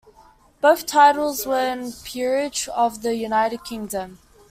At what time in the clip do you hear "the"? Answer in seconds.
1.91-2.01, 3.03-3.13